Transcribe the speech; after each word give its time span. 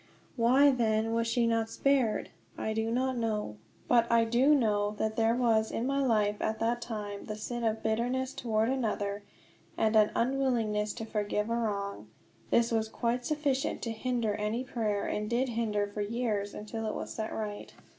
Why, 0.35 0.71
then, 0.71 1.13
was 1.13 1.27
she 1.27 1.45
not 1.45 1.69
spared? 1.69 2.31
I 2.57 2.73
do 2.73 2.89
not 2.89 3.17
know. 3.17 3.57
But 3.87 4.11
I 4.11 4.25
do 4.25 4.55
know 4.55 4.95
that 4.97 5.15
there 5.15 5.35
was 5.35 5.69
in 5.69 5.85
my 5.85 6.03
life, 6.03 6.41
at 6.41 6.57
that 6.57 6.81
time, 6.81 7.25
the 7.25 7.35
sin 7.35 7.63
of 7.63 7.83
bitterness 7.83 8.33
toward 8.33 8.69
another, 8.69 9.21
and 9.77 9.95
an 9.95 10.09
unwillingness 10.15 10.93
to 10.93 11.05
forgive 11.05 11.51
a 11.51 11.55
wrong. 11.55 12.07
This 12.49 12.71
was 12.71 12.89
quite 12.89 13.27
sufficient 13.27 13.83
to 13.83 13.91
hinder 13.91 14.33
any 14.33 14.63
prayer, 14.63 15.05
and 15.05 15.29
did 15.29 15.49
hinder 15.49 15.85
for 15.85 16.01
years, 16.01 16.55
until 16.55 16.87
it 16.87 16.95
was 16.95 17.13
set 17.13 17.31
right. 17.31 17.71